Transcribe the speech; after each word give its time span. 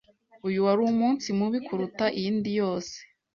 Uyu 0.47 0.59
wari 0.65 0.81
umunsi 0.91 1.27
mubi 1.37 1.59
kuruta 1.67 2.05
iyindi 2.19 2.49
yose. 2.59 2.95